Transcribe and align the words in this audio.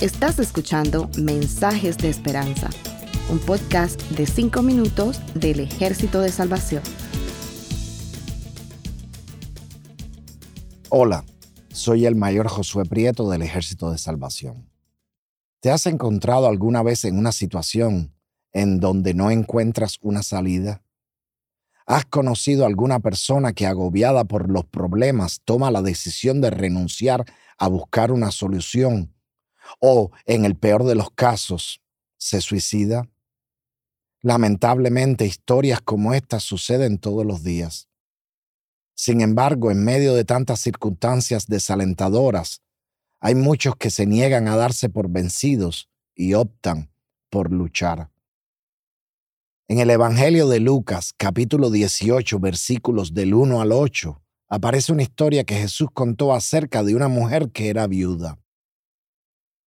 Estás 0.00 0.40
escuchando 0.40 1.08
Mensajes 1.16 1.96
de 1.96 2.08
Esperanza, 2.08 2.68
un 3.30 3.38
podcast 3.38 4.00
de 4.10 4.26
5 4.26 4.60
minutos 4.62 5.20
del 5.34 5.60
Ejército 5.60 6.20
de 6.20 6.30
Salvación. 6.32 6.82
Hola, 10.88 11.24
soy 11.72 12.06
el 12.06 12.16
mayor 12.16 12.48
Josué 12.48 12.84
Prieto 12.84 13.30
del 13.30 13.42
Ejército 13.42 13.92
de 13.92 13.98
Salvación. 13.98 14.68
¿Te 15.60 15.70
has 15.70 15.86
encontrado 15.86 16.48
alguna 16.48 16.82
vez 16.82 17.04
en 17.04 17.16
una 17.16 17.30
situación 17.30 18.12
en 18.52 18.80
donde 18.80 19.14
no 19.14 19.30
encuentras 19.30 19.98
una 20.02 20.24
salida? 20.24 20.82
¿Has 21.86 22.04
conocido 22.04 22.64
alguna 22.64 23.00
persona 23.00 23.52
que 23.52 23.66
agobiada 23.66 24.24
por 24.24 24.48
los 24.48 24.64
problemas 24.64 25.40
toma 25.44 25.70
la 25.70 25.82
decisión 25.82 26.40
de 26.40 26.50
renunciar 26.50 27.24
a 27.58 27.68
buscar 27.68 28.12
una 28.12 28.30
solución 28.30 29.14
o, 29.80 30.10
en 30.26 30.44
el 30.44 30.56
peor 30.56 30.84
de 30.84 30.94
los 30.94 31.10
casos, 31.10 31.82
se 32.16 32.40
suicida? 32.40 33.08
Lamentablemente, 34.20 35.26
historias 35.26 35.80
como 35.80 36.14
estas 36.14 36.44
suceden 36.44 36.98
todos 36.98 37.26
los 37.26 37.42
días. 37.42 37.88
Sin 38.94 39.20
embargo, 39.20 39.72
en 39.72 39.84
medio 39.84 40.14
de 40.14 40.24
tantas 40.24 40.60
circunstancias 40.60 41.48
desalentadoras, 41.48 42.62
hay 43.18 43.34
muchos 43.34 43.74
que 43.74 43.90
se 43.90 44.06
niegan 44.06 44.46
a 44.46 44.54
darse 44.54 44.88
por 44.88 45.08
vencidos 45.08 45.90
y 46.14 46.34
optan 46.34 46.92
por 47.30 47.50
luchar. 47.50 48.11
En 49.68 49.78
el 49.78 49.90
Evangelio 49.90 50.48
de 50.48 50.58
Lucas, 50.58 51.12
capítulo 51.16 51.70
18, 51.70 52.40
versículos 52.40 53.14
del 53.14 53.32
1 53.32 53.60
al 53.60 53.70
8, 53.70 54.20
aparece 54.48 54.92
una 54.92 55.02
historia 55.02 55.44
que 55.44 55.54
Jesús 55.54 55.88
contó 55.94 56.34
acerca 56.34 56.82
de 56.82 56.96
una 56.96 57.06
mujer 57.06 57.52
que 57.52 57.68
era 57.68 57.86
viuda. 57.86 58.38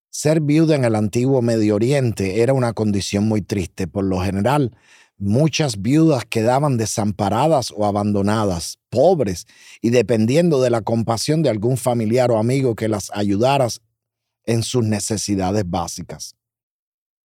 Ser 0.09 0.41
viuda 0.41 0.75
en 0.75 0.83
el 0.83 0.95
antiguo 0.95 1.41
Medio 1.41 1.75
Oriente 1.75 2.41
era 2.41 2.53
una 2.53 2.73
condición 2.73 3.27
muy 3.27 3.41
triste. 3.41 3.87
Por 3.87 4.03
lo 4.03 4.19
general, 4.19 4.75
muchas 5.17 5.81
viudas 5.81 6.25
quedaban 6.25 6.77
desamparadas 6.77 7.73
o 7.75 7.85
abandonadas, 7.85 8.77
pobres 8.89 9.47
y 9.81 9.91
dependiendo 9.91 10.61
de 10.61 10.71
la 10.71 10.81
compasión 10.81 11.41
de 11.41 11.49
algún 11.49 11.77
familiar 11.77 12.31
o 12.31 12.37
amigo 12.37 12.75
que 12.75 12.89
las 12.89 13.11
ayudara 13.13 13.69
en 14.45 14.61
sus 14.61 14.83
necesidades 14.83 15.63
básicas. 15.65 16.35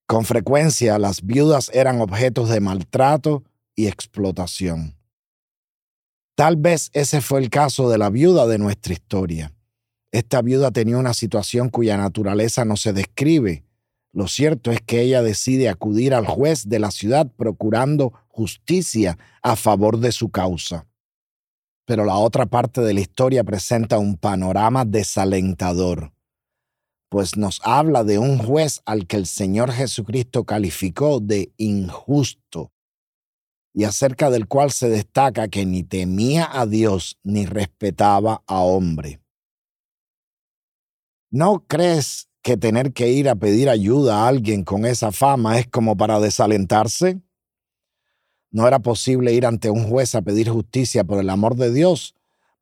Con 0.06 0.24
frecuencia 0.24 1.00
las 1.00 1.22
viudas 1.22 1.68
eran 1.74 2.00
objetos 2.00 2.48
de 2.48 2.60
maltrato 2.60 3.42
y 3.74 3.88
explotación. 3.88 4.96
Tal 6.36 6.56
vez 6.56 6.90
ese 6.92 7.20
fue 7.20 7.40
el 7.40 7.50
caso 7.50 7.90
de 7.90 7.98
la 7.98 8.08
viuda 8.08 8.46
de 8.46 8.58
nuestra 8.58 8.92
historia. 8.92 9.52
Esta 10.12 10.42
viuda 10.42 10.70
tenía 10.70 10.96
una 10.98 11.12
situación 11.12 11.70
cuya 11.70 11.96
naturaleza 11.96 12.64
no 12.64 12.76
se 12.76 12.92
describe. 12.92 13.64
Lo 14.12 14.28
cierto 14.28 14.70
es 14.70 14.80
que 14.80 15.00
ella 15.00 15.22
decide 15.22 15.68
acudir 15.68 16.14
al 16.14 16.26
juez 16.26 16.68
de 16.68 16.78
la 16.78 16.92
ciudad 16.92 17.30
procurando 17.36 18.12
justicia 18.28 19.18
a 19.42 19.56
favor 19.56 19.98
de 19.98 20.12
su 20.12 20.30
causa. 20.30 20.86
Pero 21.84 22.04
la 22.04 22.14
otra 22.14 22.46
parte 22.46 22.80
de 22.80 22.94
la 22.94 23.00
historia 23.00 23.42
presenta 23.42 23.98
un 23.98 24.16
panorama 24.16 24.84
desalentador 24.84 26.12
pues 27.08 27.36
nos 27.36 27.60
habla 27.64 28.04
de 28.04 28.18
un 28.18 28.38
juez 28.38 28.82
al 28.84 29.06
que 29.06 29.16
el 29.16 29.26
Señor 29.26 29.72
Jesucristo 29.72 30.44
calificó 30.44 31.20
de 31.20 31.52
injusto 31.56 32.72
y 33.72 33.84
acerca 33.84 34.30
del 34.30 34.48
cual 34.48 34.70
se 34.72 34.88
destaca 34.88 35.48
que 35.48 35.66
ni 35.66 35.82
temía 35.82 36.48
a 36.50 36.66
Dios 36.66 37.18
ni 37.22 37.46
respetaba 37.46 38.42
a 38.46 38.60
hombre. 38.60 39.20
¿No 41.30 41.64
crees 41.66 42.28
que 42.42 42.56
tener 42.56 42.92
que 42.92 43.10
ir 43.10 43.28
a 43.28 43.34
pedir 43.34 43.68
ayuda 43.68 44.22
a 44.24 44.28
alguien 44.28 44.64
con 44.64 44.86
esa 44.86 45.12
fama 45.12 45.58
es 45.58 45.68
como 45.68 45.96
para 45.96 46.20
desalentarse? 46.20 47.20
No 48.50 48.66
era 48.66 48.78
posible 48.78 49.34
ir 49.34 49.44
ante 49.44 49.68
un 49.68 49.88
juez 49.88 50.14
a 50.14 50.22
pedir 50.22 50.48
justicia 50.48 51.04
por 51.04 51.20
el 51.20 51.28
amor 51.28 51.56
de 51.56 51.72
Dios 51.72 52.14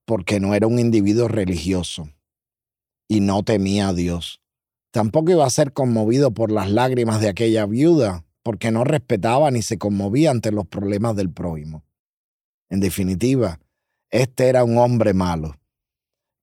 porque 0.05 0.41
no 0.41 0.55
era 0.55 0.67
un 0.67 0.79
individuo 0.79 1.29
religioso 1.29 2.09
y 3.15 3.21
no 3.21 3.45
temía 3.45 3.89
a 3.89 3.95
Dios. 3.95 4.41
Tampoco 4.91 5.31
iba 5.31 5.47
a 5.47 5.51
ser 5.51 5.73
conmovido 5.73 6.35
por 6.35 6.51
las 6.51 6.69
lágrimas 6.69 7.21
de 7.21 7.29
aquella 7.29 7.65
viuda, 7.65 8.25
porque 8.43 8.73
no 8.73 8.83
respetaba 8.83 9.53
ni 9.53 9.63
se 9.63 9.79
conmovía 9.79 10.33
ante 10.33 10.51
los 10.51 10.67
problemas 10.67 11.15
del 11.15 11.31
prójimo. 11.31 11.85
En 12.71 12.81
definitiva, 12.81 13.61
este 14.11 14.49
era 14.49 14.65
un 14.65 14.79
hombre 14.79 15.15
malo. 15.15 15.55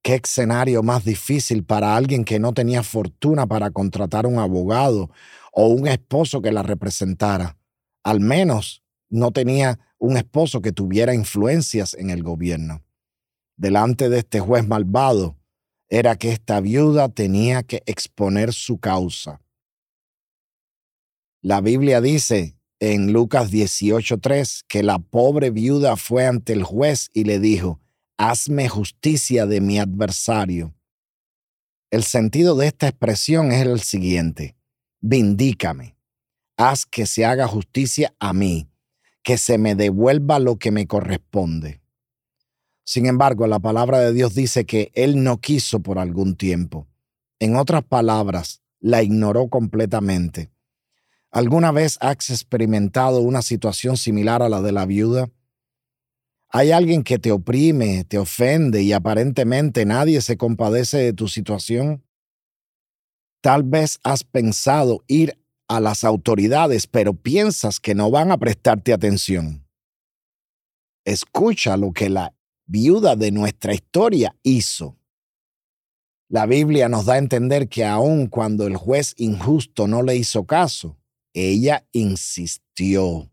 Qué 0.02 0.16
escenario 0.16 0.82
más 0.82 1.04
difícil 1.04 1.66
para 1.66 1.98
alguien 1.98 2.24
que 2.24 2.40
no 2.40 2.54
tenía 2.54 2.84
fortuna 2.84 3.48
para 3.48 3.72
contratar 3.72 4.26
un 4.26 4.40
abogado 4.40 5.12
o 5.52 5.68
un 5.68 5.90
esposo 5.90 6.42
que 6.42 6.54
la 6.54 6.64
representara. 6.64 7.58
Al 8.02 8.22
menos 8.22 8.82
no 9.10 9.32
tenía 9.32 9.78
un 9.98 10.16
esposo 10.16 10.62
que 10.62 10.72
tuviera 10.72 11.14
influencias 11.14 11.96
en 11.96 12.10
el 12.10 12.24
gobierno. 12.24 12.82
Delante 13.58 14.08
de 14.08 14.20
este 14.20 14.40
juez 14.40 14.66
malvado, 14.66 15.36
era 15.92 16.16
que 16.16 16.30
esta 16.30 16.62
viuda 16.62 17.10
tenía 17.10 17.64
que 17.64 17.84
exponer 17.86 18.54
su 18.54 18.80
causa. 18.80 19.42
La 21.44 21.60
Biblia 21.60 22.00
dice 22.00 22.56
en 22.80 23.12
Lucas 23.12 23.52
18:3 23.52 24.64
que 24.70 24.84
la 24.84 25.00
pobre 25.00 25.50
viuda 25.50 25.98
fue 25.98 26.26
ante 26.26 26.54
el 26.54 26.64
juez 26.64 27.10
y 27.14 27.26
le 27.26 27.40
dijo, 27.40 27.82
hazme 28.18 28.70
justicia 28.70 29.46
de 29.46 29.60
mi 29.60 29.80
adversario. 29.80 30.74
El 31.92 32.04
sentido 32.04 32.56
de 32.56 32.68
esta 32.68 32.88
expresión 32.88 33.52
es 33.52 33.66
el 33.66 33.82
siguiente, 33.82 34.56
vindícame, 35.02 35.98
haz 36.56 36.86
que 36.86 37.06
se 37.06 37.26
haga 37.26 37.48
justicia 37.48 38.16
a 38.18 38.32
mí, 38.32 38.70
que 39.24 39.38
se 39.38 39.58
me 39.58 39.76
devuelva 39.76 40.40
lo 40.40 40.58
que 40.58 40.72
me 40.72 40.88
corresponde. 40.88 41.81
Sin 42.84 43.06
embargo, 43.06 43.48
la 43.48 43.60
palabra 43.60 44.00
de 44.00 44.14
Dios 44.14 44.34
dice 44.36 44.66
que 44.66 44.92
Él 44.94 45.24
no 45.24 45.40
quiso 45.40 45.82
por 45.82 46.00
algún 46.00 46.36
tiempo. 46.36 46.88
En 47.40 47.56
otras 47.56 47.84
palabras, 47.84 48.62
la 48.80 49.04
ignoró 49.04 49.48
completamente. 49.48 50.52
¿Alguna 51.32 51.72
vez 51.72 51.98
has 52.02 52.30
experimentado 52.30 53.22
una 53.22 53.42
situación 53.42 53.96
similar 53.96 54.42
a 54.42 54.50
la 54.50 54.62
de 54.62 54.72
la 54.72 54.86
viuda? 54.86 55.30
Hay 56.50 56.72
alguien 56.72 57.04
que 57.04 57.18
te 57.18 57.32
oprime, 57.32 58.04
te 58.04 58.18
ofende 58.18 58.82
y 58.84 58.92
aparentemente 58.92 59.86
nadie 59.86 60.20
se 60.20 60.36
compadece 60.36 60.98
de 60.98 61.14
tu 61.14 61.30
situación. 61.30 62.04
Tal 63.40 63.64
vez 63.64 64.00
has 64.04 64.26
pensado 64.26 65.04
ir 65.08 65.40
a 65.70 65.80
las 65.80 66.04
autoridades, 66.04 66.86
pero 66.86 67.14
piensas 67.14 67.80
que 67.80 67.96
no 67.96 68.12
van 68.12 68.32
a 68.32 68.38
prestarte 68.38 68.92
atención. 68.92 69.66
Escucha 71.06 71.78
lo 71.78 71.94
que 71.94 72.10
la 72.10 72.36
viuda 72.72 73.18
de 73.18 73.32
nuestra 73.32 73.74
historia 73.74 74.34
hizo. 74.44 74.98
La 76.30 76.46
Biblia 76.46 76.88
nos 76.88 77.06
da 77.06 77.16
a 77.16 77.18
entender 77.18 77.68
que 77.68 77.84
aun 77.84 78.28
cuando 78.28 78.66
el 78.66 78.78
juez 78.78 79.14
injusto 79.18 79.88
no 79.88 80.02
le 80.02 80.16
hizo 80.16 80.46
caso, 80.46 80.98
ella 81.34 81.86
insistió. 81.92 83.30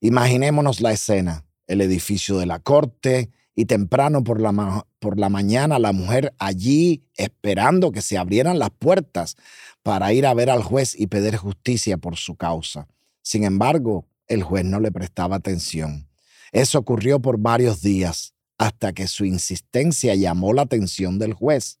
Imaginémonos 0.00 0.80
la 0.80 0.90
escena, 0.90 1.46
el 1.68 1.82
edificio 1.82 2.38
de 2.38 2.46
la 2.46 2.58
corte 2.58 3.30
y 3.54 3.66
temprano 3.66 4.24
por 4.24 4.40
la, 4.40 4.84
por 4.98 5.20
la 5.20 5.28
mañana 5.28 5.78
la 5.78 5.92
mujer 5.92 6.34
allí 6.40 7.04
esperando 7.16 7.92
que 7.92 8.02
se 8.02 8.18
abrieran 8.18 8.58
las 8.58 8.70
puertas 8.70 9.36
para 9.84 10.12
ir 10.12 10.26
a 10.26 10.34
ver 10.34 10.50
al 10.50 10.64
juez 10.64 10.98
y 10.98 11.06
pedir 11.06 11.36
justicia 11.36 11.96
por 11.96 12.16
su 12.16 12.34
causa. 12.34 12.88
Sin 13.22 13.44
embargo, 13.44 14.04
el 14.26 14.42
juez 14.42 14.64
no 14.64 14.80
le 14.80 14.90
prestaba 14.90 15.36
atención. 15.36 16.08
Eso 16.50 16.80
ocurrió 16.80 17.20
por 17.20 17.38
varios 17.38 17.80
días 17.80 18.33
hasta 18.64 18.94
que 18.94 19.08
su 19.08 19.26
insistencia 19.26 20.14
llamó 20.14 20.54
la 20.54 20.62
atención 20.62 21.18
del 21.18 21.34
juez. 21.34 21.80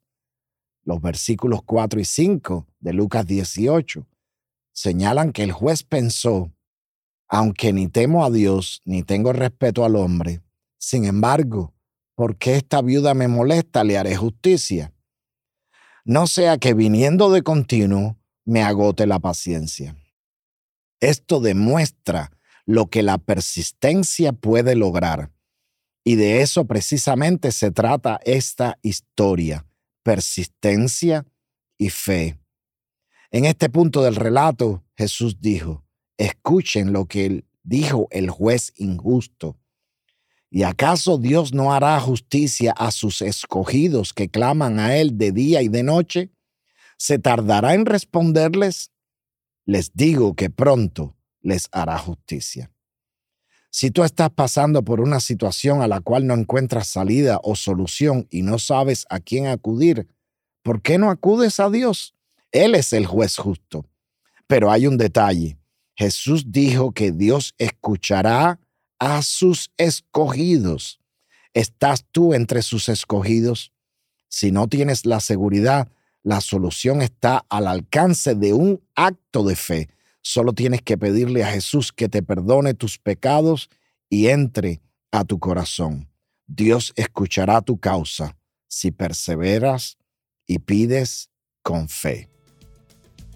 Los 0.82 1.00
versículos 1.00 1.62
4 1.64 1.98
y 1.98 2.04
5 2.04 2.66
de 2.78 2.92
Lucas 2.92 3.26
18 3.26 4.06
señalan 4.70 5.32
que 5.32 5.44
el 5.44 5.52
juez 5.52 5.82
pensó, 5.82 6.52
aunque 7.26 7.72
ni 7.72 7.88
temo 7.88 8.22
a 8.22 8.30
Dios 8.30 8.82
ni 8.84 9.02
tengo 9.02 9.32
respeto 9.32 9.86
al 9.86 9.96
hombre, 9.96 10.42
sin 10.76 11.06
embargo, 11.06 11.72
porque 12.14 12.56
esta 12.56 12.82
viuda 12.82 13.14
me 13.14 13.28
molesta, 13.28 13.82
le 13.82 13.96
haré 13.96 14.14
justicia. 14.14 14.92
No 16.04 16.26
sea 16.26 16.58
que 16.58 16.74
viniendo 16.74 17.32
de 17.32 17.42
continuo 17.42 18.18
me 18.44 18.62
agote 18.62 19.06
la 19.06 19.20
paciencia. 19.20 19.96
Esto 21.00 21.40
demuestra 21.40 22.30
lo 22.66 22.90
que 22.90 23.02
la 23.02 23.16
persistencia 23.16 24.34
puede 24.34 24.74
lograr 24.74 25.30
y 26.04 26.16
de 26.16 26.42
eso 26.42 26.66
precisamente 26.66 27.50
se 27.50 27.70
trata 27.70 28.20
esta 28.24 28.78
historia, 28.82 29.66
persistencia 30.02 31.26
y 31.78 31.88
fe. 31.88 32.38
En 33.30 33.46
este 33.46 33.70
punto 33.70 34.02
del 34.02 34.14
relato, 34.14 34.84
Jesús 34.96 35.40
dijo, 35.40 35.82
escuchen 36.18 36.92
lo 36.92 37.06
que 37.06 37.44
dijo 37.62 38.06
el 38.10 38.28
juez 38.30 38.72
injusto. 38.76 39.58
¿Y 40.50 40.62
acaso 40.62 41.18
Dios 41.18 41.52
no 41.52 41.72
hará 41.72 41.98
justicia 41.98 42.72
a 42.76 42.90
sus 42.92 43.22
escogidos 43.22 44.12
que 44.12 44.28
claman 44.28 44.78
a 44.78 44.96
Él 44.96 45.16
de 45.18 45.32
día 45.32 45.62
y 45.62 45.68
de 45.68 45.82
noche? 45.82 46.30
¿Se 46.96 47.18
tardará 47.18 47.74
en 47.74 47.86
responderles? 47.86 48.92
Les 49.64 49.94
digo 49.94 50.34
que 50.34 50.50
pronto 50.50 51.16
les 51.40 51.68
hará 51.72 51.98
justicia. 51.98 52.73
Si 53.76 53.90
tú 53.90 54.04
estás 54.04 54.30
pasando 54.30 54.84
por 54.84 55.00
una 55.00 55.18
situación 55.18 55.82
a 55.82 55.88
la 55.88 56.00
cual 56.00 56.28
no 56.28 56.34
encuentras 56.34 56.86
salida 56.86 57.40
o 57.42 57.56
solución 57.56 58.28
y 58.30 58.42
no 58.42 58.60
sabes 58.60 59.04
a 59.10 59.18
quién 59.18 59.48
acudir, 59.48 60.06
¿por 60.62 60.80
qué 60.80 60.96
no 60.96 61.10
acudes 61.10 61.58
a 61.58 61.68
Dios? 61.70 62.14
Él 62.52 62.76
es 62.76 62.92
el 62.92 63.04
juez 63.04 63.36
justo. 63.36 63.84
Pero 64.46 64.70
hay 64.70 64.86
un 64.86 64.96
detalle. 64.96 65.58
Jesús 65.96 66.52
dijo 66.52 66.92
que 66.92 67.10
Dios 67.10 67.56
escuchará 67.58 68.60
a 69.00 69.22
sus 69.22 69.72
escogidos. 69.76 71.00
¿Estás 71.52 72.06
tú 72.12 72.32
entre 72.32 72.62
sus 72.62 72.88
escogidos? 72.88 73.72
Si 74.28 74.52
no 74.52 74.68
tienes 74.68 75.04
la 75.04 75.18
seguridad, 75.18 75.88
la 76.22 76.40
solución 76.40 77.02
está 77.02 77.44
al 77.48 77.66
alcance 77.66 78.36
de 78.36 78.52
un 78.52 78.80
acto 78.94 79.42
de 79.42 79.56
fe. 79.56 79.88
Solo 80.26 80.54
tienes 80.54 80.80
que 80.80 80.96
pedirle 80.96 81.44
a 81.44 81.52
Jesús 81.52 81.92
que 81.92 82.08
te 82.08 82.22
perdone 82.22 82.72
tus 82.72 82.98
pecados 82.98 83.68
y 84.08 84.28
entre 84.28 84.80
a 85.12 85.24
tu 85.24 85.38
corazón. 85.38 86.08
Dios 86.46 86.94
escuchará 86.96 87.60
tu 87.60 87.78
causa 87.78 88.34
si 88.66 88.90
perseveras 88.90 89.98
y 90.46 90.60
pides 90.60 91.28
con 91.62 91.90
fe. 91.90 92.30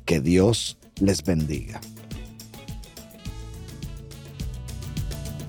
Que 0.06 0.22
Dios 0.22 0.78
les 0.98 1.22
bendiga. 1.22 1.78